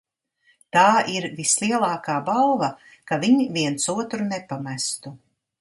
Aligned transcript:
Tā 0.77 0.85
ir 1.15 1.27
vislielākā 1.41 2.17
balva, 2.31 2.71
ka 3.13 3.21
viņi 3.27 3.47
viens 3.59 3.89
otru 3.97 4.29
nepamestu. 4.35 5.19